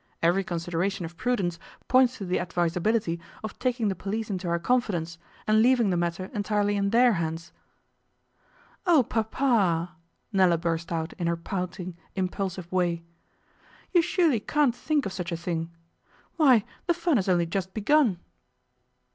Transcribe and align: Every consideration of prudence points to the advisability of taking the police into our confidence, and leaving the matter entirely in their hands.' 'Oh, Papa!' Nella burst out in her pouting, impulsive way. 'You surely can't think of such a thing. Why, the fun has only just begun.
Every 0.23 0.43
consideration 0.43 1.05
of 1.05 1.15
prudence 1.15 1.59
points 1.87 2.17
to 2.17 2.25
the 2.25 2.39
advisability 2.39 3.19
of 3.43 3.59
taking 3.59 3.87
the 3.87 3.93
police 3.93 4.31
into 4.31 4.47
our 4.47 4.57
confidence, 4.57 5.19
and 5.45 5.61
leaving 5.61 5.91
the 5.91 5.95
matter 5.95 6.31
entirely 6.33 6.75
in 6.75 6.89
their 6.89 7.13
hands.' 7.21 7.53
'Oh, 8.87 9.03
Papa!' 9.03 9.95
Nella 10.33 10.57
burst 10.57 10.91
out 10.91 11.13
in 11.19 11.27
her 11.27 11.37
pouting, 11.37 11.95
impulsive 12.15 12.71
way. 12.71 13.03
'You 13.91 14.01
surely 14.01 14.39
can't 14.39 14.73
think 14.75 15.05
of 15.05 15.13
such 15.13 15.31
a 15.31 15.37
thing. 15.37 15.69
Why, 16.35 16.65
the 16.87 16.95
fun 16.95 17.17
has 17.17 17.29
only 17.29 17.45
just 17.45 17.71
begun. 17.75 18.17